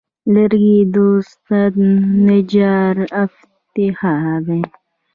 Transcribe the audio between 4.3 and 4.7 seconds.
دی.